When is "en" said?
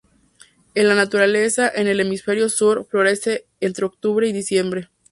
0.73-0.87, 1.75-1.85